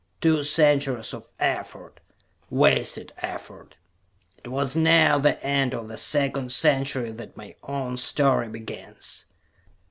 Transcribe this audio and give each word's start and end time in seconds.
Two 0.19 0.41
centuries 0.41 1.13
of 1.13 1.31
effort 1.39 1.99
wasted 2.49 3.13
effort. 3.19 3.77
It 4.43 4.47
was 4.47 4.75
near 4.75 5.19
the 5.19 5.39
end 5.43 5.75
of 5.75 5.89
the 5.89 5.97
second 5.99 6.51
century 6.51 7.11
that 7.11 7.37
my 7.37 7.53
own 7.61 7.97
story 7.97 8.47
begins. 8.49 9.27